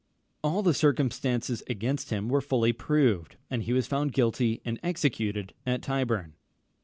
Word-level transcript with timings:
All 0.43 0.63
the 0.63 0.73
circumstances 0.73 1.61
against 1.69 2.09
him 2.09 2.27
were 2.27 2.41
fully 2.41 2.73
proved, 2.73 3.35
and 3.51 3.61
he 3.61 3.71
was 3.71 3.85
found 3.85 4.13
guilty 4.13 4.59
and 4.65 4.79
executed 4.83 5.53
at 5.63 5.83
Tyburn. 5.83 6.33